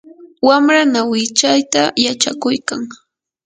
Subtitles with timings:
[0.47, 2.81] wamra ñawinchayta yachakuykan.